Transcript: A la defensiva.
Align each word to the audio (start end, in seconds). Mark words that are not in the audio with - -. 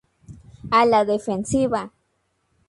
A 0.77 0.79
la 0.87 1.01
defensiva. 1.09 1.83